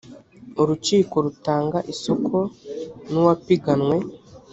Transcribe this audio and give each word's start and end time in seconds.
urukiko 0.61 1.15
rutanga 1.25 1.77
isoko 1.93 2.35
n’uwapiganwe 3.11 3.95